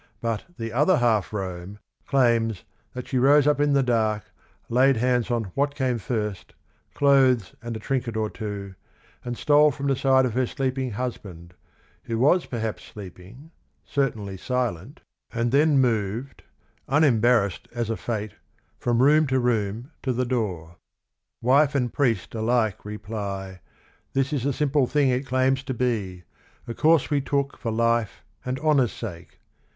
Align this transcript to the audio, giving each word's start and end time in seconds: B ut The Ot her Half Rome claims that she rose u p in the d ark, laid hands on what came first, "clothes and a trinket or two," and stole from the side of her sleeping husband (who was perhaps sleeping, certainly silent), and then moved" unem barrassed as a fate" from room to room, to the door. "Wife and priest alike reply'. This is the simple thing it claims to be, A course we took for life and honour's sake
B 0.19 0.27
ut 0.29 0.45
The 0.57 0.73
Ot 0.73 0.87
her 0.87 0.97
Half 0.97 1.31
Rome 1.31 1.77
claims 2.07 2.63
that 2.93 3.07
she 3.07 3.19
rose 3.19 3.45
u 3.45 3.53
p 3.53 3.61
in 3.61 3.73
the 3.73 3.83
d 3.83 3.93
ark, 3.93 4.23
laid 4.67 4.97
hands 4.97 5.29
on 5.29 5.51
what 5.53 5.75
came 5.75 5.99
first, 5.99 6.55
"clothes 6.95 7.53
and 7.61 7.77
a 7.77 7.79
trinket 7.79 8.17
or 8.17 8.27
two," 8.27 8.73
and 9.23 9.37
stole 9.37 9.69
from 9.69 9.85
the 9.85 9.95
side 9.95 10.25
of 10.25 10.33
her 10.33 10.47
sleeping 10.47 10.93
husband 10.93 11.53
(who 12.05 12.17
was 12.17 12.47
perhaps 12.47 12.83
sleeping, 12.83 13.51
certainly 13.85 14.37
silent), 14.37 15.01
and 15.33 15.51
then 15.51 15.77
moved" 15.77 16.41
unem 16.97 17.21
barrassed 17.21 17.67
as 17.71 17.91
a 17.91 17.95
fate" 17.95 18.33
from 18.79 19.03
room 19.03 19.27
to 19.27 19.39
room, 19.39 19.91
to 20.01 20.11
the 20.11 20.25
door. 20.25 20.77
"Wife 21.43 21.75
and 21.75 21.93
priest 21.93 22.33
alike 22.33 22.83
reply'. 22.83 23.59
This 24.13 24.33
is 24.33 24.45
the 24.45 24.51
simple 24.53 24.87
thing 24.87 25.09
it 25.09 25.27
claims 25.27 25.61
to 25.65 25.75
be, 25.75 26.23
A 26.67 26.73
course 26.73 27.11
we 27.11 27.21
took 27.21 27.55
for 27.55 27.69
life 27.71 28.23
and 28.43 28.57
honour's 28.61 28.91
sake 28.91 29.37